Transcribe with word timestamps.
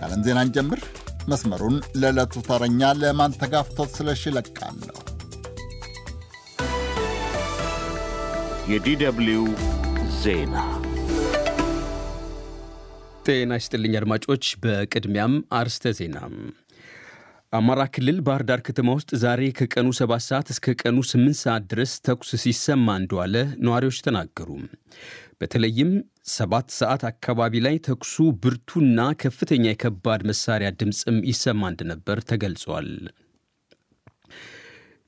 ከዓለም 0.00 0.20
ዜና 0.26 0.38
እንጀምር። 0.44 0.80
መስመሩን 1.28 1.74
ለዕለቱ 2.00 2.34
ተረኛ 2.46 2.90
ለማንተጋፍቶት 3.00 3.90
ስለሽ 3.96 4.22
ይለቃለሁ። 4.28 4.96
የዲደብሊው 8.70 9.44
ዜና 10.22 10.56
ጤና 13.26 13.52
ይስጥልኝ 13.58 13.94
አድማጮች። 13.98 14.44
በቅድሚያም 14.62 15.34
አርስተ 15.58 15.92
ዜና። 15.98 16.16
አማራ 17.52 17.82
ክልል 17.94 18.18
ባህር 18.26 18.42
ዳር 18.48 18.60
ከተማ 18.66 18.88
ውስጥ 18.96 19.10
ዛሬ 19.22 19.40
ከቀኑ 19.58 19.88
7 19.98 20.18
ሰዓት 20.26 20.48
እስከ 20.52 20.74
ቀኑ 20.82 20.98
8 21.06 21.38
ሰዓት 21.40 21.62
ድረስ 21.72 21.92
ተኩስ 22.06 22.30
ሲሰማ 22.42 22.94
እንደዋለ 23.00 23.34
ነዋሪዎች 23.66 23.98
ተናገሩ። 24.06 24.48
በተለይም 25.40 25.90
ሰባት 26.34 26.68
ሰዓት 26.78 27.02
አካባቢ 27.10 27.62
ላይ 27.66 27.76
ተኩሱ 27.88 28.14
ብርቱና 28.44 29.08
ከፍተኛ 29.22 29.64
የከባድ 29.70 30.22
መሳሪያ 30.30 30.70
ድምፅም 30.80 31.18
ይሰማ 31.30 31.62
እንደነበር 31.72 32.20
ተገልጿል። 32.30 32.90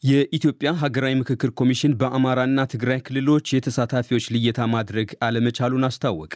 የኢትዮጵያ 0.03 0.69
ሀገራዊ 0.81 1.13
ምክክር 1.19 1.51
ኮሚሽን 1.59 1.93
በአማራና 1.99 2.61
ትግራይ 2.73 3.01
ክልሎች 3.07 3.53
የተሳታፊዎች 3.53 4.25
ልየታ 4.35 4.67
ማድረግ 4.73 5.11
አለመቻሉን 5.27 5.87
አስታወቀ። 5.89 6.35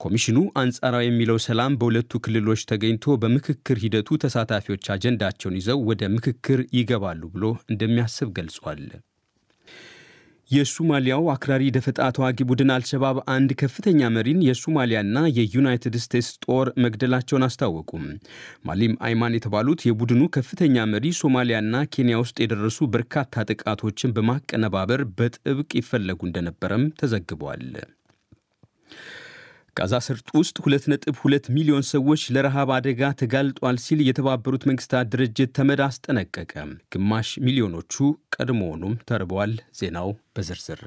ኮሚሽኑ 0.00 0.38
አንጻራዊ 0.62 1.06
የሚለው 1.08 1.38
ሰላም 1.46 1.78
በሁለቱ 1.80 2.20
ክልሎች 2.26 2.66
ተገኝቶ 2.72 3.16
በምክክር 3.22 3.78
ሂደቱ 3.84 4.18
ተሳታፊዎች 4.24 4.90
አጀንዳቸውን 4.94 5.58
ይዘው 5.60 5.80
ወደ 5.90 6.10
ምክክር 6.16 6.62
ይገባሉ 6.78 7.22
ብሎ 7.36 7.44
እንደሚያስብ 7.68 8.30
ገልጿል። 8.38 8.84
የሱማሊያው 10.52 11.22
አክራሪ 11.32 11.62
ደፈጣ 11.74 11.98
ተዋጊ 12.16 12.38
ቡድን 12.48 12.70
አልሸባብ 12.74 13.18
አንድ 13.34 13.50
ከፍተኛ 13.60 14.10
መሪን 14.14 14.40
የሱማሊያና 14.46 15.18
የዩናይትድ 15.36 15.94
ስቴትስ 16.02 16.28
ጦር 16.46 16.68
መግደላቸውን 16.84 17.46
አስታወቁም። 17.46 18.04
ማሊም 18.68 18.94
አይማን 19.06 19.36
የተባሉት 19.36 19.86
የቡድኑ 19.88 20.22
ከፍተኛ 20.36 20.84
መሪ 20.92 21.14
ሶማሊያና 21.20 21.84
ኬንያ 21.94 22.18
ውስጥ 22.22 22.36
የደረሱ 22.44 22.88
በርካታ 22.94 23.44
ጥቃቶችን 23.50 24.14
በማቀነባበር 24.16 25.02
በጥብቅ 25.18 25.70
ይፈለጉ 25.80 26.20
እንደነበረም 26.28 26.86
ተዘግቧል። 27.00 27.66
ጋዛ 29.76 29.94
ሰርጥ 30.06 30.28
ውስጥ 30.38 30.56
2.2 30.64 31.46
ሚሊዮን 31.56 31.84
ሰዎች 31.90 32.22
ለረሃብ 32.34 32.70
አደጋ 32.76 33.10
ተጋልጧል 33.20 33.76
ሲል 33.84 34.00
የተባበሩት 34.04 34.66
መንግስታት 34.70 35.10
ድርጅት 35.14 35.52
ተመድ 35.58 35.80
አስጠነቀቀ። 35.86 36.52
ግማሽ 36.94 37.30
ሚሊዮኖቹ 37.46 37.94
ቀድሞውኑም 38.36 38.98
ተርበዋል። 39.10 39.54
ዜናው 39.80 40.10
በዝርዝር 40.36 40.82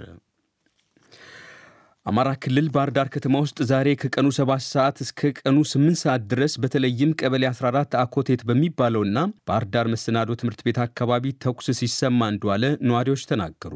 አማራ 2.06 2.30
ክልል 2.44 2.68
ባህር 2.74 2.90
ዳር 2.96 3.08
ከተማ 3.14 3.36
ውስጥ 3.44 3.60
ዛሬ 3.70 3.88
ከቀኑ 4.02 4.28
7 4.36 4.66
ሰዓት 4.66 4.98
እስከ 5.06 5.30
ቀኑ 5.40 5.56
8 5.70 6.00
ሰዓት 6.02 6.24
ድረስ 6.32 6.54
በተለይም 6.64 7.16
ቀበሌ 7.20 7.44
14 7.50 7.98
አኮቴት 8.02 8.42
በሚባለውና 8.50 9.18
ባህር 9.50 9.66
ዳር 9.74 9.88
መሰናዶ 9.94 10.36
ትምህርት 10.42 10.62
ቤት 10.68 10.80
አካባቢ 10.86 11.32
ተኩስ 11.46 11.70
ሲሰማ 11.80 12.28
እንደዋለ 12.34 12.70
ነዋሪዎች 12.90 13.24
ተናገሩ። 13.32 13.74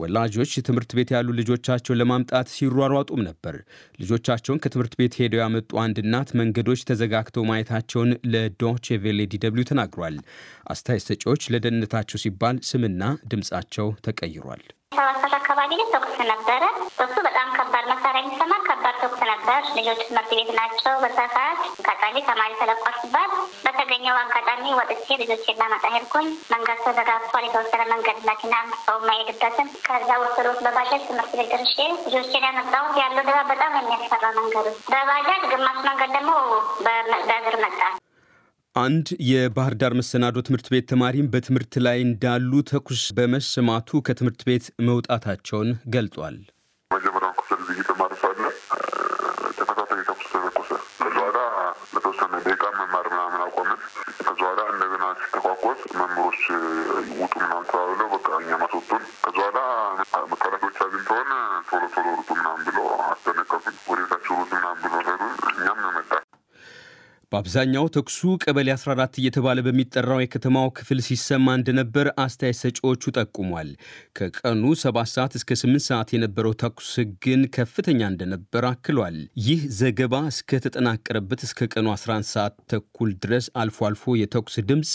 ወላጆች 0.00 0.54
ትምህርት 0.68 0.90
ቤት 0.98 1.12
ያሉ 1.16 1.28
ልጆቻቸውን 1.40 2.00
ለማምጣት 2.00 2.50
ሲሯሯጡም 2.54 3.22
ነበር። 3.28 3.56
ልጆቻቸውን 4.02 4.62
ከትምህርት 4.64 4.96
ቤት 5.00 5.20
ሄደው 5.20 5.42
ያመጡ 5.44 5.70
አንድ 5.84 5.98
እናት 6.04 6.32
መንገዶች 6.40 6.84
ተዘጋግተው 6.90 7.48
ማየታቸውን 7.50 8.12
ለዶቼ 8.34 9.00
ቬሌ 9.04 9.28
ዲደብሊው 9.34 9.70
ተናግሯል። 9.72 10.18
አስተያየት 10.72 11.08
ሰጪዎች 11.10 11.50
ለደህንነታቸው 11.54 12.20
ሲባል 12.24 12.58
ስምና 12.70 13.02
ድምፃቸው 13.32 13.88
ተቀይሯል። 14.08 14.64
ሰባት 15.00 15.18
ሰዓት 15.20 15.34
አካባቢ 15.36 15.70
ላይ 15.76 15.86
ተኩስ 15.92 16.16
ነበረ። 16.30 16.62
ተኩሱ 16.96 17.18
በጣም 17.26 17.46
ከባድ 17.54 17.84
መሳሪያ 17.90 18.20
የሚሰማ 18.20 18.54
ከባድ 18.66 18.96
ተኩስ 19.02 19.20
ነበር። 19.30 19.60
ልጆች 19.76 20.00
ትምህርት 20.08 20.32
ቤት 20.32 20.50
ናቸው። 20.58 20.94
በዛ 21.02 21.18
ሰዓት 21.34 21.60
አጋጣሚ 21.82 22.16
ተማሪ 22.28 22.50
ተለቋል 22.60 22.96
ሲባል 23.00 23.30
በተገኘው 23.64 24.18
አጋጣሚ 24.22 24.74
ወጥቼ 24.78 25.16
ልጆቼን 25.22 25.60
ላመጣ 25.62 25.84
ሄድኩኝ። 25.94 26.28
መንገድ 26.52 26.80
ተዘጋግቷል። 26.86 27.46
የተወሰነ 27.46 27.82
መንገድ 27.92 28.20
መኪና 28.30 28.54
ሰው 28.84 28.98
የማይሄድበትን 29.00 29.70
ከዛ 29.88 30.10
ወሰዶት 30.24 30.60
በባጃጅ 30.66 31.02
ትምህርት 31.08 31.32
ቤት 31.34 31.50
ደርሼ 31.54 31.76
ልጆቼን 32.06 32.46
ያመጣሁት 32.48 32.94
ያለው 33.02 33.24
ድባብ 33.24 33.48
በጣም 33.54 33.74
የሚያስፈራ 33.80 34.24
መንገዱ 34.38 34.68
በባጃጅ 34.92 35.42
ግማሽ 35.54 35.80
መንገድ 35.88 36.12
ደግሞ 36.18 36.32
በእግር 37.26 37.58
መጣ። 37.66 37.80
አንድ 38.76 39.06
የባህር 39.28 39.74
ዳር 39.78 39.92
መሰናዶ 39.98 40.36
ትምህርት 40.46 40.66
ቤት 40.72 40.84
ተማሪም 40.90 41.30
በትምህርት 41.32 41.74
ላይ 41.86 41.98
እንዳሉ 42.04 42.60
ተኩስ 42.70 43.02
በመሰማቱ 43.16 44.00
ከትምህርት 44.06 44.42
ቤት 44.48 44.66
መውጣታቸውን 44.88 45.70
ገልጧል። 45.94 46.36
መጀመሪያውን 46.90 47.34
ክፍል 47.40 47.62
እየተማረ 47.74 48.12
ሳለ 48.20 48.38
ተከታታይ 49.58 50.02
ተኩስ 50.10 50.28
ተተኮሰ። 50.34 50.70
ከዚ 51.00 51.14
በኋላ 51.16 51.38
ለተወሰነ 51.94 52.32
ደቂቃ 52.46 52.64
መማር 52.78 53.08
ምናምን 53.12 53.42
አቆምን። 53.46 53.80
ከዚ 54.20 54.38
በኋላ 54.40 54.60
እንደገና 54.74 55.04
ሲተኳኮስ 55.22 55.82
መምህሮች 55.98 56.40
ውጡ 57.20 57.34
ምናምን 57.42 57.68
ተባብለው 57.70 58.08
በቃ 58.14 58.28
እኛ 58.40 58.50
ማስወጡን። 58.62 59.04
ከዚ 59.24 59.36
በኋላ 59.40 59.58
መከላከያዎች 60.32 60.80
አግኝተውን 60.86 61.30
ቶሎ 61.70 61.82
ቶሎ 61.96 62.06
ሩጡ 62.16 62.30
ምናምን 62.38 62.64
ብሎ 62.68 62.78
አስጠነቀቁን። 63.08 63.76
ወደታቸው 63.92 64.34
ሩጡ 64.40 64.52
ምናምን 64.58 64.80
ብሎ 64.86 64.96
ሄዱን። 65.08 65.32
እኛም 65.52 65.80
መጣ 65.90 66.12
በአብዛኛው 67.32 67.84
ተኩሱ 67.94 68.20
ቀበሌ 68.42 68.68
14 68.74 69.18
እየተባለ 69.20 69.58
በሚጠራው 69.66 70.20
የከተማው 70.22 70.68
ክፍል 70.78 70.98
ሲሰማ 71.06 71.52
እንደነበር 71.58 72.06
አስተያየት 72.22 72.58
ሰጪዎቹ 72.60 73.12
ጠቁሟል። 73.16 73.68
ከቀኑ 74.18 74.62
7 74.80 75.10
ሰዓት 75.12 75.34
እስከ 75.38 75.58
8 75.60 75.84
ሰዓት 75.86 76.08
የነበረው 76.14 76.54
ተኩስ 76.62 76.90
ግን 77.24 77.42
ከፍተኛ 77.56 78.00
እንደነበር 78.10 78.64
አክሏል። 78.70 79.18
ይህ 79.44 79.60
ዘገባ 79.78 80.22
እስከተጠናቀረበት 80.32 81.42
እስከ 81.48 81.68
ቀኑ 81.72 81.86
11 81.94 82.28
ሰዓት 82.32 82.56
ተኩል 82.72 83.12
ድረስ 83.24 83.46
አልፎ 83.62 83.78
አልፎ 83.88 84.16
የተኩስ 84.20 84.56
ድምፅ 84.70 84.92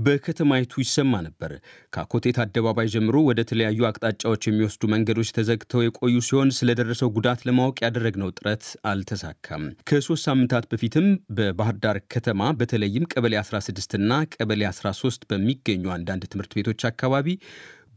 በከተማይቱ 0.00 0.72
ይሰማ 0.82 1.12
ነበር። 1.26 1.52
ከአኮቴት 1.94 2.38
አደባባይ 2.42 2.88
ጀምሮ 2.94 3.16
ወደ 3.28 3.40
ተለያዩ 3.50 3.80
አቅጣጫዎች 3.88 4.42
የሚወስዱ 4.46 4.90
መንገዶች 4.92 5.32
ተዘግተው 5.36 5.84
የቆዩ 5.84 6.16
ሲሆን 6.26 6.54
ስለደረሰው 6.58 7.10
ጉዳት 7.16 7.40
ለማወቅ 7.48 7.76
ያደረግነው 7.86 8.30
ጥረት 8.38 8.64
አልተሳካም። 8.90 9.64
ከሶስት 9.90 10.24
ሳምንታት 10.28 10.66
በፊትም 10.72 11.08
በባህር 11.38 11.76
ዳር 11.84 11.98
ከተማ 12.14 12.52
በተለይም 12.60 13.08
ቀበሌ 13.12 13.34
16 13.42 13.98
እና 14.00 14.12
ቀበሌ 14.34 14.62
13 14.70 15.28
በሚገኙ 15.30 15.84
አንዳንድ 15.96 16.24
ትምህርት 16.32 16.54
ቤቶች 16.58 16.82
አካባቢ 16.90 17.28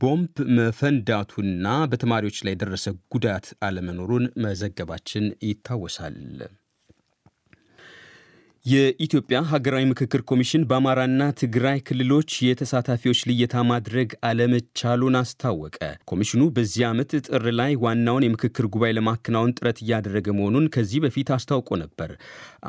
ቦምብ 0.02 0.38
መፈንዳቱና 0.58 1.68
በተማሪዎች 1.92 2.38
ላይ 2.46 2.54
የደረሰ 2.54 2.86
ጉዳት 3.14 3.46
አለመኖሩን 3.64 4.26
መዘገባችን 4.46 5.26
ይታወሳል። 5.48 6.18
የኢትዮጵያ 8.66 9.38
ሀገራዊ 9.50 9.86
ምክክር 9.90 10.22
ኮሚሽን 10.30 10.62
በአማራና 10.68 11.24
ትግራይ 11.40 11.80
ክልሎች 11.88 12.30
የተሳታፊዎች 12.46 13.22
ልየታ 13.30 13.64
ማድረግ 13.70 14.10
አለመቻሉን 14.28 15.16
አስታወቀ። 15.20 15.80
ኮሚሽኑ 16.12 16.42
በዚህ 16.56 16.84
ዓመት 16.90 17.12
ጥር 17.28 17.46
ላይ 17.60 17.74
ዋናውን 17.84 18.26
የምክክር 18.26 18.66
ጉባኤ 18.74 18.92
ለማከናወን 18.98 19.54
ጥረት 19.58 19.80
እያደረገ 19.84 20.28
መሆኑን 20.38 20.70
ከዚህ 20.76 21.02
በፊት 21.06 21.32
አስታውቆ 21.38 21.80
ነበር። 21.84 22.12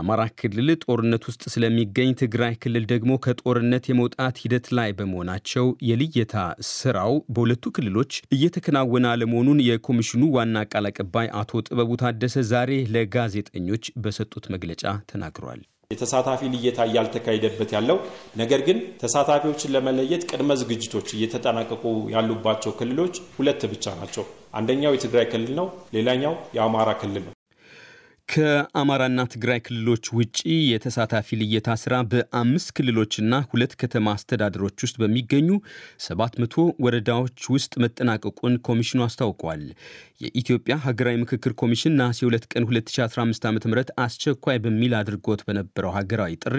አማራ 0.01 0.25
ክልል 0.41 0.71
ጦርነት 0.85 1.27
ውስጥ 1.31 1.45
ስለሚገኝ፣ 1.55 2.11
ትግራይ 2.23 2.57
ክልል 2.65 2.87
ደግሞ 2.93 3.19
ከጦርነት 3.27 3.87
የመውጣት 3.91 4.41
ሂደት 4.45 4.69
ላይ 4.79 4.91
በመሆናቸው 4.99 5.69
የልየታ 5.91 6.35
ስራው 6.73 7.15
በሁለቱ 7.35 7.73
ክልሎች 7.77 8.13
እየተከናወነ 8.37 9.07
አለመሆኑን 9.13 9.63
የኮሚሽኑ 9.69 10.25
ዋና 10.37 10.65
ቃል 10.73 10.89
አቀባይ 10.91 11.31
አቶ 11.41 11.63
ጥበቡ 11.69 11.93
ታደሰ 12.03 12.45
ዛሬ 12.51 12.73
ለጋዜጠኞች 12.95 13.87
በሰጡት 14.03 14.47
መግለጫ 14.55 14.83
ተናግሯል። 15.13 15.63
የተሳታፊ 15.95 16.51
ልየታ 16.55 16.81
እያልተካሄደበት 16.89 17.73
ያለው 17.77 17.99
ነገር 18.37 18.63
ግን 18.69 18.81
ተሳታፊዎችን 19.03 19.75
ለመለየት 19.75 20.25
ቅድመ 20.31 20.59
ዝግጅቶች 20.63 21.09
እየተጠናቀቁ 21.19 21.85
ያሉባቸው 22.15 22.75
ክልሎች 22.81 23.17
ሁለት 23.39 23.65
ብቻ 23.73 23.95
ናቸው። 24.01 24.27
አንደኛው 24.55 24.95
የትግራይ 24.95 25.29
ክልል 25.33 25.55
ነው። 25.61 25.69
ሌላኛው 25.97 26.35
የአማራ 26.59 26.91
ክልል 27.01 27.25
ነው። 27.25 27.34
ከአማራና 28.29 29.21
ትግራይ 29.33 29.59
ክልሎች 29.65 30.05
ውጪ 30.17 30.39
የተሳታፊ 30.67 31.37
ልየታ 31.41 31.75
ስራ 31.83 31.95
በአምስት 32.13 32.69
ክልሎችና 32.77 33.41
ሁለት 33.51 33.73
ከተማ 33.81 34.15
አስተዳደሮች 34.17 34.85
ውስጥ 34.85 34.97
በሚገኙ 35.03 35.49
700 36.05 36.55
ወረዳዎች 36.85 37.39
ውስጥ 37.55 37.73
መጠናቀቁን 37.85 38.55
ኮሚሽኑ 38.69 39.01
አስታውቋል። 39.07 39.63
የኢትዮጵያ 40.25 40.77
ሀገራዊ 40.87 41.19
ምክክር 41.23 41.55
ኮሚሽን 41.63 41.97
ነሐሴ 42.01 42.21
2 42.29 42.49
ቀን 42.55 42.67
2015 42.69 43.47
ዓ 43.47 43.53
ም 43.53 43.61
አስቸኳይ 44.05 44.61
በሚል 44.65 44.95
አድርጎት 45.01 45.43
በነበረው 45.49 45.95
ሀገራዊ 45.99 46.39
ጥሪ 46.45 46.59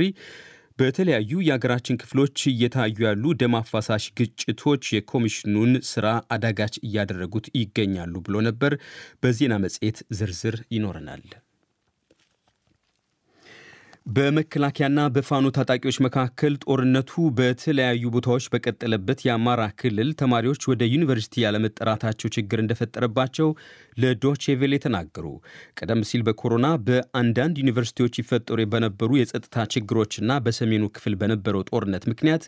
በተለያዩ 0.80 1.34
የሀገራችን 1.44 2.00
ክፍሎች 2.02 2.38
እየታዩ 2.50 2.98
ያሉ 3.06 3.34
ደም 3.42 3.56
አፋሳሽ 3.60 4.06
ግጭቶች 4.18 4.92
የኮሚሽኑን 4.96 5.74
ስራ 5.92 6.08
አዳጋች 6.36 6.78
እያደረጉት 6.88 7.48
ይገኛሉ 7.60 8.24
ብሎ 8.28 8.44
ነበር። 8.48 8.76
በዜና 9.24 9.56
መጽሔት 9.66 10.00
ዝርዝር 10.18 10.58
ይኖረናል። 10.76 11.26
በመከላከያና 14.06 15.00
በፋኖ 15.14 15.46
ታጣቂዎች 15.56 15.98
መካከል 16.06 16.54
ጦርነቱ 16.64 17.12
በተለያዩ 17.38 18.04
ቦታዎች 18.16 18.46
በቀጠለበት 18.54 19.20
የአማራ 19.26 19.62
ክልል 19.80 20.10
ተማሪዎች 20.20 20.62
ወደ 20.72 20.84
ዩኒቨርሲቲ 20.92 21.44
ያለመጠራታቸው 21.44 22.30
ችግር 22.36 22.60
እንደፈጠረባቸው 22.64 23.48
ለዶቼ 23.98 24.56
ቬሌ 24.62 24.74
ተናገሩ። 24.84 25.26
ቀደም 25.80 26.04
ሲል 26.10 26.24
በኮሮና 26.28 26.68
በአንዳንድ 26.88 27.56
ዩኒቨርሲቲዎች 27.64 28.20
ይፈጠሩ 28.22 28.68
በነበሩ 28.74 29.10
የጸጥታ 29.20 29.66
ችግሮችና 29.74 30.38
በሰሜኑ 30.46 30.86
ክፍል 30.96 31.16
በነበረው 31.22 31.66
ጦርነት 31.70 32.06
ምክንያት 32.12 32.46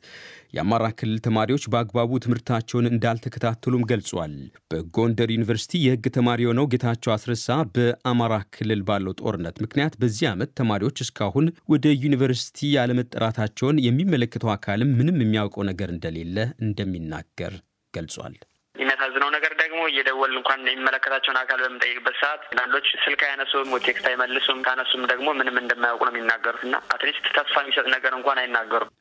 የአማራ 0.55 0.85
ክልል 0.99 1.19
ተማሪዎች 1.27 1.65
በአግባቡ 1.71 2.21
ትምህርታቸውን 2.23 2.91
እንዳልተከታተሉም 2.91 3.87
ገልጿል። 3.91 4.35
በጎንደር 4.71 5.29
ዩኒቨርሲቲ 5.35 5.83
የሕግ 5.83 6.05
ተማሪ 6.17 6.39
የሆነው 6.45 6.69
ጌታቸው 6.71 7.13
አስረሳ 7.15 7.43
በአማራ 7.75 8.33
ክልል 8.55 8.81
ባለው 8.87 9.15
ጦርነት 9.21 9.57
ምክንያት 9.65 9.93
በዚህ 10.01 10.25
ዓመት 10.31 10.51
ተማሪዎች 10.59 10.97
እስካሁን 11.05 11.43
ወደ 11.69 11.87
ዩኒቨርሲቲ 12.03 12.59
ያለመጠራታቸውን 12.75 13.81
የሚመለከተው 13.85 14.51
አካልም 14.53 14.93
ምንም 14.99 15.17
የሚያውቀው 15.23 15.65
ነገር 15.69 15.89
እንደሌለ 15.93 16.37
እንደሚናገር 16.67 17.55
ገልጿል። 17.93 18.35
የሚያሳዝነው 18.75 19.29
ነገር 19.35 19.53
ደግሞ 19.61 19.79
እየደወልን 19.89 20.33
እንኳን 20.39 20.59
የሚመለከታቸውን 20.67 21.39
አካል 21.41 21.59
በምንጠይቅበት 21.63 22.15
ሰዓት 22.21 22.41
አንዳንዶች 22.49 22.87
ስልክ 23.05 23.21
አያነሱም፣ 23.27 23.71
text 23.85 24.07
አይመልሱም። 24.09 24.59
ካነሱም 24.67 25.03
ደግሞ 25.11 25.27
ምንም 25.39 25.57
እንደማያውቁ 25.61 26.01
ነው 26.07 26.13
የሚናገሩት 26.13 26.63
እና 26.67 26.75
at 26.93 27.02
least 27.02 27.25
ተስፋ 27.37 27.55
የሚሰጥ 27.63 27.87
ነገር 27.95 28.13
እንኳን 28.19 28.41
አይናገሩም። 28.43 28.91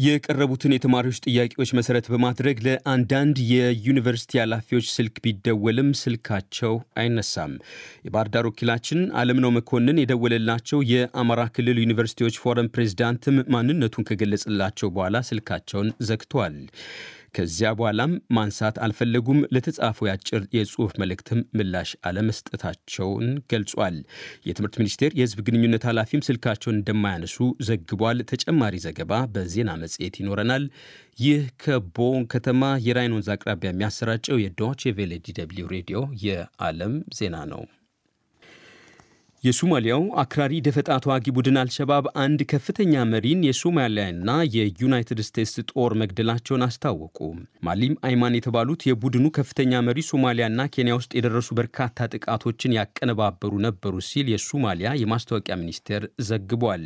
የቀረቡትን 0.00 0.74
የተማሪዎች 0.74 1.18
ጥያቄዎች 1.26 1.70
መሰረት 1.78 2.06
በማድረግ 2.12 2.58
ለአንዳንድ 2.66 3.36
የዩኒቨርሲቲ 3.50 4.40
ኃላፊዎች 4.42 4.86
ስልክ 4.94 5.16
ቢደወልም 5.24 5.88
ስልካቸው 6.00 6.72
አይነሳም። 7.00 7.52
የባህር 8.06 8.28
ዳር 8.34 8.46
ወኪላችን 8.50 9.00
አለምነው 9.20 9.52
መኮንን 9.56 10.00
የደወለላቸው 10.02 10.80
የአማራ 10.92 11.44
ክልል 11.56 11.80
ዩኒቨርሲቲዎች 11.84 12.38
ፎረም 12.42 12.70
ፕሬዚዳንትም 12.74 13.38
ማንነቱን 13.54 14.06
ከገለጽላቸው 14.10 14.90
በኋላ 14.94 15.22
ስልካቸውን 15.30 15.90
ዘግቷል። 16.08 16.56
ከዚያ 17.34 17.70
በኋላም 17.78 18.12
ማንሳት 18.32 18.76
አልፈለጉም። 18.84 19.40
ለተጻፈው 19.54 20.08
የአጭር 20.08 20.42
የጽሑፍ 20.56 20.92
መልእክትም 21.00 21.40
ምላሽ 21.58 21.90
አለመስጠታቸውን 22.08 23.26
ገልጿል። 23.52 23.96
የትምህርት 24.46 24.78
ሚኒስቴር 24.80 25.12
የሕዝብ 25.14 25.40
ግንኙነት 25.48 25.86
ኃላፊም 25.90 26.24
ስልካቸውን 26.28 26.78
እንደማያነሱ 26.78 27.36
ዘግቧል። 27.68 28.20
ተጨማሪ 28.32 28.76
ዘገባ 28.86 29.12
በዜና 29.34 29.70
መጽሔት 29.82 30.16
ይኖረናል። 30.20 30.64
ይህ 31.20 31.42
ከቦን 31.62 32.22
ከተማ 32.32 32.56
የራይን 32.86 33.16
ወንዝ 33.16 33.28
አቅራቢያ 33.34 33.72
የሚያሰራጨው 33.72 34.42
የዶቼ 34.42 34.92
ቬለ 34.98 35.12
ዲ 35.20 35.36
ደብልዩ 35.38 35.66
ሬዲዮ 35.74 35.98
የዓለም 36.24 36.96
ዜና 37.18 37.36
ነው። 37.52 37.62
የሶማሊያው 39.42 40.02
አክራሪ 40.22 40.54
ደፈጣ 40.64 40.88
ተዋጊ 41.04 41.26
ቡድን 41.36 41.58
አልሸባብ 41.60 42.06
አንድ 42.22 42.40
ከፍተኛ 42.50 43.04
መሪን 43.10 43.44
የሶማሊያና 43.46 44.30
የዩናይትድ 44.54 45.20
ስቴትስ 45.28 45.54
ጦር 45.70 45.92
መግደላቸውን 46.00 46.64
አስታወቁ። 46.66 47.18
ማሊም 47.66 47.94
አይማን 48.06 48.36
የተባሉት 48.38 48.84
የቡድኑ 48.88 49.26
ከፍተኛ 49.38 49.80
መሪ 49.86 50.04
ሶማሊያና 50.10 50.66
ኬንያ 50.74 50.96
ውስጥ 50.98 51.12
የደረሱ 51.18 51.48
በርካታ 51.60 52.08
ጥቃቶችን 52.14 52.76
ያቀነባበሩ 52.78 53.52
ነበሩ 53.66 54.02
ሲል 54.08 54.28
የሶማሊያ 54.34 54.92
የማስታወቂያ 55.02 55.56
ሚኒስቴር 55.62 56.04
ዘግቧል። 56.28 56.84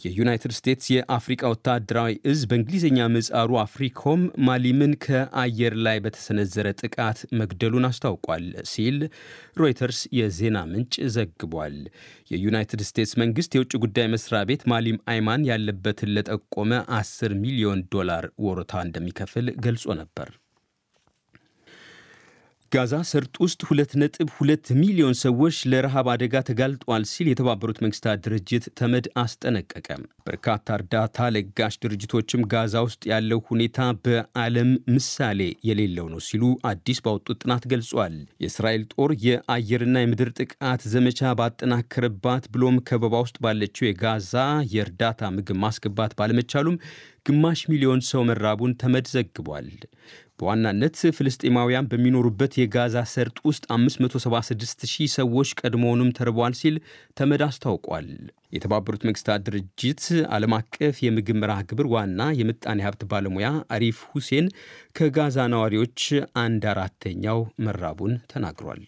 የዩናይትድ 0.00 0.52
ስቴትስ 0.56 0.86
የአፍሪቃ 0.92 1.42
ወታደራዊ 1.52 2.12
እዝ 2.30 2.40
በእንግሊዝኛ 2.50 3.06
ምጻሩ 3.14 3.50
አፍሪኮም 3.62 4.20
ማሊምን 4.46 4.92
ከአየር 5.04 5.74
ላይ 5.86 5.98
በተሰነዘረ 6.04 6.66
ጥቃት 6.82 7.20
መግደሉን 7.40 7.88
አስታውቋል 7.90 8.46
ሲል 8.72 8.98
ሮይተርስ 9.60 10.00
የዜና 10.18 10.64
ምንጭ 10.70 10.94
ዘግቧል። 11.14 11.76
የዩናይትድ 12.32 12.82
ስቴትስ 12.88 13.12
መንግስት 13.22 13.54
የውጭ 13.54 13.72
ጉዳይ 13.84 14.08
መስሪያ 14.14 14.42
ቤት 14.50 14.64
ማሊም 14.72 15.02
አይማን 15.12 15.48
ያለበትን 15.50 16.14
ለጠቆመ 16.16 16.70
10 16.98 17.36
ሚሊዮን 17.42 17.82
ዶላር 17.94 18.26
ወሮታ 18.44 18.82
እንደሚከፍል 18.86 19.48
ገልጾ 19.64 19.86
ነበር። 20.00 20.30
ጋዛ 22.72 22.94
ሰርጥ 23.08 23.34
ውስጥ 23.42 23.60
2.2 23.68 24.70
ሚሊዮን 24.78 25.16
ሰዎች 25.20 25.56
ለረሃብ 25.70 26.06
አደጋ 26.12 26.40
ተጋልጧል 26.48 27.02
ሲል 27.10 27.26
የተባበሩት 27.30 27.78
መንግስታት 27.84 28.22
ድርጅት 28.24 28.64
ተመድ 28.78 29.06
አስጠነቀቀ። 29.22 29.88
በርካታ 30.26 30.66
እርዳታ 30.78 31.26
ለጋሽ 31.34 31.74
ድርጅቶችም 31.84 32.46
ጋዛ 32.52 32.82
ውስጥ 32.86 33.02
ያለው 33.12 33.40
ሁኔታ 33.50 33.78
በዓለም 34.04 34.70
ምሳሌ 34.94 35.40
የሌለው 35.68 36.08
ነው 36.14 36.22
ሲሉ 36.28 36.42
አዲስ 36.70 37.00
ባወጡት 37.06 37.40
ጥናት 37.44 37.66
ገልጿል። 37.72 38.16
የእስራኤል 38.44 38.84
ጦር 38.94 39.12
የአየርና 39.26 40.02
የምድር 40.02 40.32
ጥቃት 40.40 40.84
ዘመቻ 40.94 41.32
ባጠናከረባት 41.40 42.46
ብሎም 42.54 42.78
ከበባ 42.88 43.22
ውስጥ 43.24 43.38
ባለችው 43.46 43.88
የጋዛ 43.88 44.34
የእርዳታ 44.74 45.32
ምግብ 45.36 45.60
ማስገባት 45.64 46.14
ባለመቻሉም 46.20 46.80
ግማሽ 47.26 47.60
ሚሊዮን 47.70 48.00
ሰው 48.08 48.22
መራቡን 48.28 48.72
ተመድ 48.80 49.06
ዘግቧል። 49.12 49.68
በዋናነት 50.38 50.96
ፍልስጤማውያን 51.16 51.88
በሚኖሩበት 51.90 52.52
የጋዛ 52.60 52.96
ሰርጥ 53.12 53.36
ውስጥ 53.48 53.64
576 53.74 54.84
ሺህ 54.92 55.08
ሰዎች 55.14 55.50
ቀድሞውንም 55.60 56.10
ተርበዋል 56.18 56.54
ሲል 56.60 56.76
ተመድ 57.18 57.42
አስታውቋል። 57.46 58.08
የተባበሩት 58.56 59.04
መንግስታት 59.08 59.44
ድርጅት 59.46 60.02
ዓለም 60.36 60.54
አቀፍ 60.58 60.96
የምግብ 61.04 61.38
መርሃ 61.42 61.58
ግብር 61.70 61.88
ዋና 61.94 62.26
የምጣኔ 62.40 62.80
ሀብት 62.86 63.04
ባለሙያ 63.12 63.48
አሪፍ 63.76 64.00
ሁሴን 64.12 64.48
ከጋዛ 64.98 65.46
ነዋሪዎች 65.54 66.02
አንድ 66.44 66.64
አራተኛው 66.72 67.38
መራቡን 67.66 68.14
ተናግሯል። 68.32 68.82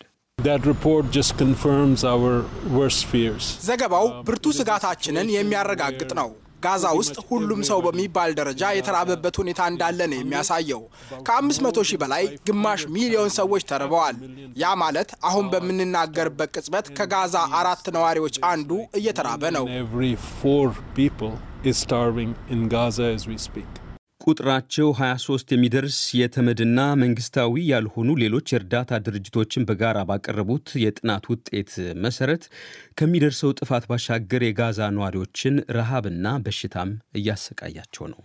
ዘገባው 3.68 4.08
ብርቱ 4.26 4.46
ስጋታችንን 4.58 5.30
የሚያረጋግጥ 5.34 6.10
ነው። 6.20 6.28
ጋዛ 6.66 6.84
ውስጥ 6.98 7.16
ሁሉም 7.30 7.60
ሰው 7.70 7.78
በሚባል 7.86 8.30
ደረጃ 8.38 8.62
የተራበበት 8.76 9.36
ሁኔታ 9.42 9.60
እንዳለ 9.72 10.00
ነው 10.12 10.18
የሚያሳየው። 10.20 10.82
ከ500 11.28 11.84
ሺህ 11.88 11.98
በላይ 12.02 12.24
ግማሽ 12.48 12.82
ሚሊዮን 12.96 13.32
ሰዎች 13.38 13.64
ተርበዋል። 13.70 14.18
ያ 14.56 14.74
ማለት 14.76 15.10
አሁን 15.28 15.46
በምንናገርበት 15.52 16.50
ቅጽበት 16.56 16.88
ከጋዛ 16.98 17.36
አራት 17.60 17.86
ነዋሪዎች 17.96 18.36
አንዱ 18.52 18.70
እየተራበ 19.00 19.42
ነው። 19.58 19.66
ቁጥራቸው 24.26 24.88
23 24.98 25.52
የሚደርስ 25.54 25.98
የተመድና 26.20 26.78
መንግስታዊ 27.02 27.64
ያልሆኑ 27.68 28.08
ሌሎች 28.22 28.52
የእርዳታ 28.52 29.00
ድርጅቶችን 29.06 29.66
በጋራ 29.68 29.98
ባቀረቡት 30.08 30.70
የጥናት 30.82 31.26
ውጤት 31.32 31.72
መሰረት 32.04 32.44
ከሚደርሰው 33.00 33.56
ጥፋት 33.60 33.86
ባሻገር 33.90 34.44
የጋዛ 34.46 34.88
ነዋሪዎችን 34.96 35.62
ረሃብና 35.78 36.38
በሽታም 36.46 36.90
እያሰቃያቸው 37.20 38.06
ነው። 38.14 38.20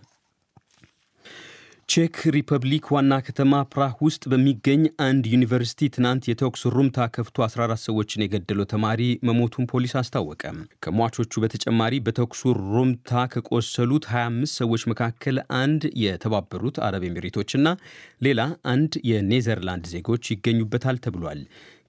ቼክ 1.92 2.18
ሪፐብሊክ 2.34 2.86
ዋና 2.94 3.14
ከተማ 3.26 3.54
ፕራህ 3.72 3.94
ውስጥ 4.06 4.22
በሚገኝ 4.32 4.82
አንድ 5.06 5.24
ዩኒቨርሲቲ 5.32 5.90
ትናንት 5.96 6.24
የተኩስ 6.30 6.62
ሩምታ 6.76 7.08
ከፍቶ 7.16 7.44
14 7.46 7.88
ሰዎችን 7.88 8.24
የገደለው 8.24 8.68
ተማሪ 8.74 9.00
መሞቱን 9.30 9.68
ፖሊስ 9.72 9.94
አስታወቀ። 10.02 10.44
ከሟቾቹ 10.86 11.42
በተጨማሪ 11.44 12.00
በተኩሱ 12.06 12.44
ሩምታ 12.70 13.24
ከቆሰሉት 13.34 14.06
25 14.12 14.62
ሰዎች 14.62 14.86
መካከል 14.92 15.38
አንድ 15.62 15.83
የተባበሩት 16.04 16.80
አረብ 16.88 17.06
ኤሚሬቶችና 17.10 17.68
ሌላ 18.28 18.42
አንድ 18.74 18.94
የኔዘርላንድ 19.12 19.88
ዜጎች 19.95 20.31
ይገኙበታል 20.33 21.00
ተብሏል። 21.06 21.42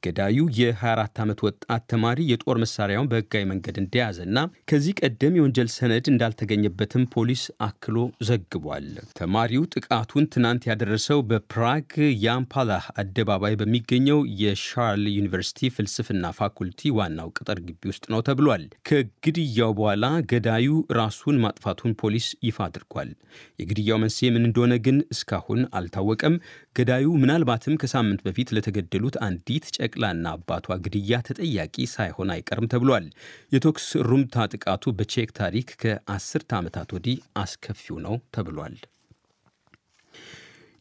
ገዳዩ 0.02 0.38
የ24 0.56 1.20
ዓመት 1.22 1.40
ወጣት 1.46 1.82
ተማሪ 1.92 2.18
የጦር 2.28 2.56
መሳሪያውን 2.62 3.08
በሕጋዊ 3.10 3.44
መንገድ 3.50 3.76
እንደያዘና 3.82 4.38
ከዚህ 4.70 4.94
ቀደም 5.00 5.36
የወንጀል 5.38 5.68
ሰነድ 5.74 6.06
እንዳልተገኘበትም 6.12 7.04
ፖሊስ 7.14 7.42
አክሎ 7.66 7.96
ዘግቧል። 8.28 8.88
ተማሪው 9.18 9.64
ጥቃቱን 9.74 10.26
ትናንት 10.32 10.66
ያደረሰው 10.70 11.20
በፕራግ 11.30 11.86
የአምፓላህ 12.24 12.86
አደባባይ 13.02 13.56
በሚገኘው 13.60 14.18
የሻርል 14.42 15.04
ዩኒቨርሲቲ 15.16 15.70
ፍልስፍና 15.76 16.32
ፋኩልቲ 16.38 16.92
ዋናው 16.98 17.30
ቅጥር 17.36 17.60
ግቢ 17.66 17.82
ውስጥ 17.92 18.04
ነው 18.14 18.22
ተብሏል። 18.28 18.64
ከግድያው 18.90 19.72
በኋላ 19.78 20.04
ገዳዩ 20.32 20.68
ራሱን 20.98 21.38
ማጥፋቱን 21.44 21.96
ፖሊስ 22.02 22.28
ይፋ 22.46 22.58
አድርጓል። 22.66 23.12
የግድያው 23.60 24.00
መንስኤ 24.02 24.30
ምን 24.32 24.46
እንደሆነ 24.48 24.74
ግን 24.86 24.98
እስካሁን 25.14 25.62
አልታወቀም። 25.76 26.34
ገዳዩ 26.76 27.06
ምናልባትም 27.22 27.78
ከሳምንት 27.80 28.20
በፊት 28.26 28.48
ለተገደሉት 28.56 29.16
አንዲት 29.24 29.64
ጨቅላና 29.92 30.26
አባቷ 30.36 30.66
ግድያ 30.84 31.18
ተጠያቂ 31.26 31.74
ሳይሆን 31.92 32.28
አይቀርም 32.34 32.68
ተብሏል። 32.72 33.06
የተኩስ 33.54 33.86
ሩምታ 34.08 34.44
ጥቃቱ 34.52 34.92
በቼክ 34.98 35.30
ታሪክ 35.38 35.68
ከአስርተ 35.82 36.50
ዓመታት 36.58 36.88
ወዲህ 36.96 37.18
አስከፊው 37.42 37.98
ነው 38.06 38.14
ተብሏል። 38.36 38.76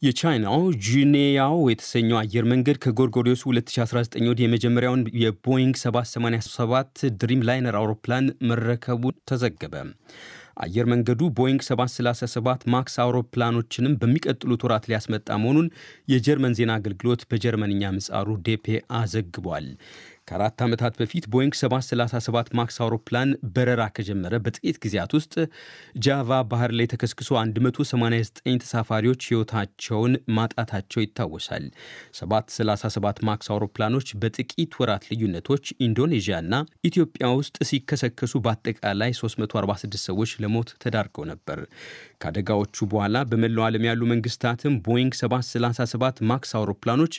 የቻይናው 0.02 0.60
ጂኔያው 0.84 1.58
የተሰኘው 1.70 2.16
አየር 2.20 2.44
መንገድ 2.52 2.78
ከጎርጎሪዮሱ 2.84 3.42
2019 3.50 4.30
ወዲህ 4.30 4.46
የመጀመሪያውን 4.46 5.02
የቦይንግ 5.22 5.76
787 5.82 7.04
ድሪም 7.20 7.44
ላይነር 7.48 7.76
አውሮፕላን 7.80 8.28
መረከቡ 8.50 9.02
ተዘገበ። 9.30 9.74
አየር 10.56 10.86
መንገዱ 10.92 11.20
ቦይንግ 11.38 11.60
737 11.66 12.66
ማክስ 12.74 12.94
አውሮፕላኖችንም 13.04 13.96
በሚቀጥሉት 14.00 14.64
ወራት 14.66 14.86
ሊያስመጣ 14.90 15.28
መሆኑን 15.42 15.68
የጀርመን 16.12 16.56
ዜና 16.58 16.72
አገልግሎት 16.80 17.22
በጀርመንኛ 17.30 17.92
ምጻሩ 17.96 18.28
ዴፔአ 18.48 18.80
ዘግቧል። 19.12 19.68
ከአራት 20.28 20.60
ዓመታት 20.64 20.94
በፊት 20.98 21.24
ቦይንግ 21.32 21.54
737 21.58 22.50
ማክስ 22.58 22.76
አውሮፕላን 22.82 23.30
በረራ 23.54 23.82
ከጀመረ 23.96 24.34
በጥቂት 24.44 24.76
ጊዜያት 24.84 25.12
ውስጥ 25.16 25.34
ጃቫ 26.04 26.38
ባህር 26.50 26.72
ላይ 26.78 26.86
ተከስክሶ 26.92 27.30
189 27.58 28.30
ተሳፋሪዎች 28.62 29.26
ሕይወታቸውን 29.28 30.12
ማጣታቸው 30.36 31.02
ይታወሳል። 31.04 31.64
737 32.20 33.22
ማክስ 33.28 33.50
አውሮፕላኖች 33.54 34.08
በጥቂት 34.22 34.78
ወራት 34.82 35.04
ልዩነቶች 35.10 35.66
ኢንዶኔዥያና 35.86 36.54
ኢትዮጵያ 36.90 37.32
ውስጥ 37.40 37.56
ሲከሰከሱ 37.70 38.34
በአጠቃላይ 38.44 39.12
346 39.20 40.00
ሰዎች 40.06 40.32
ለሞት 40.44 40.70
ተዳርገው 40.84 41.26
ነበር። 41.32 41.58
ከአደጋዎቹ 42.22 42.86
በኋላ 42.92 43.16
በመላው 43.30 43.66
ዓለም 43.68 43.86
ያሉ 43.88 44.02
መንግስታትም 44.12 44.74
ቦይንግ 44.86 45.12
737 45.20 46.24
ማክስ 46.30 46.52
አውሮፕላኖች 46.58 47.14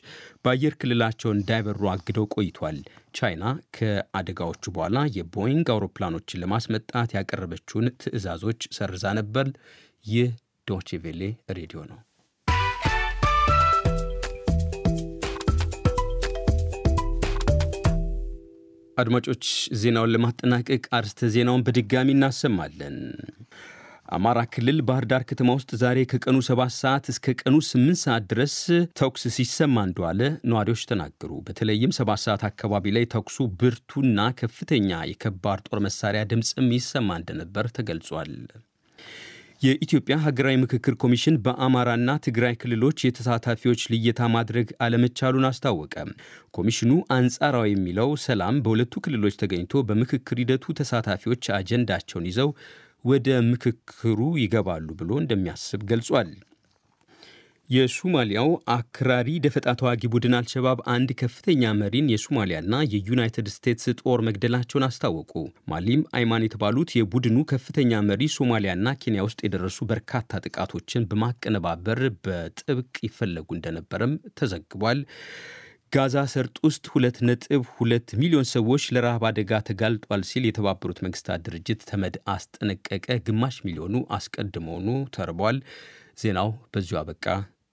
በአየር 0.45 0.75
ክልላቸው 0.81 1.31
እንዳይበሩ 1.33 1.81
አግደው 1.93 2.27
ቆይቷል። 2.35 2.79
ቻይና 3.13 3.43
ከአደጋዎቹ 3.75 4.63
በኋላ 4.75 4.99
የቦይንግ 5.17 5.67
አውሮፕላኖችን 5.73 6.41
ለማስመጣት 6.43 7.11
ያቀረበችውን 7.17 7.93
ትዕዛዞች 8.03 8.61
ሰርዛ 8.77 9.13
ነበር። 9.19 9.49
ይህ 10.05 10.31
ዶችቬሌ 10.67 11.21
ሬዲዮ 11.57 11.81
ነው። 11.91 11.99
አድማጮች 18.97 19.45
ዜናውን 19.81 20.11
ለማጠናቀቅ 20.13 20.83
አርስተ 20.97 21.29
ዜናውን 21.35 21.63
በድጋሚ 21.67 22.09
እናሰማለን። 22.15 22.97
አማራ 24.05 24.39
ክልል 24.53 24.79
ባህር 24.87 25.05
ዳር 25.11 25.23
ከተማ 25.29 25.49
ውስጥ 25.57 25.69
ዛሬ 25.81 25.99
ከቀኑ 26.11 26.37
7 26.47 26.73
ሰዓት 26.77 27.05
እስከ 27.11 27.33
ቀኑ 27.41 27.55
8 27.67 27.99
ሰዓት 28.01 28.23
ድረስ 28.31 28.55
ተኩስ 28.99 29.23
ሲሰማ 29.35 29.75
እንደዋለ 29.87 30.19
ነዋሪዎች 30.49 30.81
ተናገሩ። 30.89 31.31
በተለይም 31.47 31.95
7 31.97 32.21
ሰዓት 32.25 32.43
አካባቢ 32.49 32.93
ላይ 32.97 33.05
ተኩሱ 33.13 33.47
ብርቱና 33.61 34.27
ከፍተኛ 34.41 34.99
የከባድ 35.11 35.61
ጦር 35.69 35.81
መሳሪያ 35.87 36.23
ድምፅም 36.33 36.69
ይሰማ 36.77 37.09
እንደነበር 37.21 37.67
ተገልጿል። 37.77 38.33
የኢትዮጵያ 39.61 40.15
ሀገራዊ 40.23 40.55
ምክክር 40.61 40.93
ኮሚሽን 41.01 41.35
በአማራና 41.43 42.09
ትግራይ 42.25 42.55
ክልሎች 42.61 42.97
የተሳታፊዎች 43.05 43.81
ልየታ 43.91 44.21
ማድረግ 44.33 44.69
አለመቻሉን 44.85 45.47
አስታወቀ። 45.49 45.95
ኮሚሽኑ 46.57 46.91
አንጻራዊ 47.17 47.69
የሚለው 47.71 48.09
ሰላም 48.25 48.57
በሁለቱ 48.65 49.03
ክልሎች 49.05 49.37
ተገኝቶ 49.41 49.83
በምክክር 49.89 50.39
ሂደቱ 50.43 50.75
ተሳታፊዎች 50.79 51.45
አጀንዳቸውን 51.59 52.27
ይዘው 52.31 52.49
ወደ 53.05 53.29
ምክክሩ 53.47 54.19
ይገባሉ 54.41 54.87
ብሎ 54.99 55.11
እንደሚያስብ 55.21 55.81
ገልጿል። 55.89 56.29
የሱማሊያው 57.69 58.49
አክራሪ 58.73 59.29
ደፈጣ 59.43 59.67
ተዋጊ 59.79 60.01
ቡድን 60.13 60.33
አልሸባብ 60.39 60.79
አንድ 60.93 61.09
ከፍተኛ 61.21 61.71
መሪን 61.79 62.09
የሱማሊያና 62.13 62.81
የዩናይትድ 62.93 63.47
ስቴትስ 63.53 63.85
ጦር 64.01 64.21
መግደላቸውን 64.27 64.85
አስታወቁ። 64.87 65.31
ማሊም 65.71 66.01
አይማን 66.17 66.45
የተባሉት 66.45 66.91
የቡድኑ 66.97 67.37
ከፍተኛ 67.51 68.01
መሪ 68.09 68.29
ሶማሊያና 68.35 68.95
ኬንያ 69.01 69.23
ውስጥ 69.27 69.39
የደረሱ 69.43 69.79
በርካታ 69.91 70.41
ጥቃቶችን 70.45 71.07
በማቀነባበር 71.11 72.01
በጥብቅ 72.25 72.95
ይፈለጉ 73.07 73.49
እንደነበረም 73.57 74.13
ተዘግቧል። 74.39 75.01
ጋዛ 75.93 76.15
ሰርጥ 76.31 76.55
ውስጥ 76.65 76.85
ሁለት 76.93 77.17
ነጥብ 77.27 77.63
ሁለት 77.73 78.07
ሚሊዮን 78.21 78.47
ሰዎች 78.53 78.83
ለረሃብ 78.93 79.23
አደጋ 79.29 79.59
ተጋልጧል 79.67 80.21
ሲል 80.29 80.43
የተባበሩት 80.47 80.99
መንግስታት 81.05 81.43
ድርጅት 81.47 81.81
ተመድ 81.89 82.15
አስጠነቀቀ። 82.33 83.17
ግማሽ 83.27 83.57
ሚሊዮኑ 83.65 84.03
አስቀድሞውኑ 84.17 84.87
ተርቧል። 85.15 85.59
ዜናው 86.21 86.51
በዚሁ 86.71 86.97
አበቃ። 87.01 87.25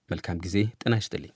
መልካም 0.08 0.40
ጊዜ። 0.44 0.56
ጤና 0.82 0.94
ይስጥልኝ። 1.00 1.32